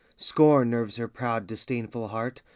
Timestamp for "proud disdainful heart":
1.07-2.41